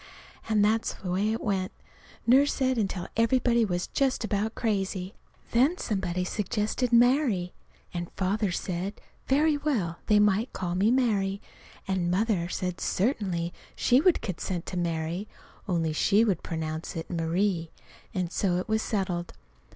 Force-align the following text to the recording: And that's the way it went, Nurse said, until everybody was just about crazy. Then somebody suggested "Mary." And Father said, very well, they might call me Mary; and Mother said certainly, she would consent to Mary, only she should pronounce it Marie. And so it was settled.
And 0.49 0.65
that's 0.65 0.95
the 0.95 1.11
way 1.11 1.31
it 1.31 1.41
went, 1.43 1.71
Nurse 2.25 2.51
said, 2.55 2.79
until 2.79 3.07
everybody 3.15 3.63
was 3.63 3.85
just 3.85 4.23
about 4.23 4.55
crazy. 4.55 5.13
Then 5.51 5.77
somebody 5.77 6.23
suggested 6.23 6.91
"Mary." 6.91 7.53
And 7.93 8.11
Father 8.13 8.51
said, 8.51 8.99
very 9.27 9.57
well, 9.57 9.99
they 10.07 10.17
might 10.17 10.53
call 10.53 10.73
me 10.73 10.89
Mary; 10.89 11.39
and 11.87 12.09
Mother 12.09 12.49
said 12.49 12.81
certainly, 12.81 13.53
she 13.75 14.01
would 14.01 14.21
consent 14.21 14.65
to 14.65 14.75
Mary, 14.79 15.27
only 15.67 15.93
she 15.93 16.25
should 16.25 16.41
pronounce 16.41 16.95
it 16.95 17.11
Marie. 17.11 17.69
And 18.11 18.31
so 18.31 18.57
it 18.57 18.67
was 18.67 18.81
settled. 18.81 19.33